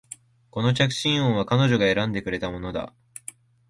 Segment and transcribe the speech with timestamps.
[0.49, 2.91] この着信音は彼女が選んでくれたものだ